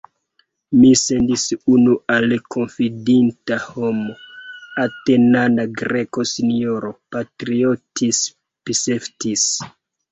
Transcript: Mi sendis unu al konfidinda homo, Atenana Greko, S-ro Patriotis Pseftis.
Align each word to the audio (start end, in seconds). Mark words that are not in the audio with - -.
Mi 0.77 0.87
sendis 1.01 1.43
unu 1.73 1.93
al 2.15 2.33
konfidinda 2.55 3.59
homo, 3.67 4.17
Atenana 4.87 5.69
Greko, 5.85 6.29
S-ro 6.35 6.95
Patriotis 7.15 8.27
Pseftis. 8.67 9.51